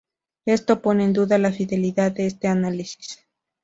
Esto 0.47 0.81
pone 0.81 1.03
en 1.03 1.13
duda 1.13 1.37
la 1.37 1.51
fidelidad 1.51 2.11
de 2.11 2.25
este 2.25 2.47
análisis. 2.47 3.19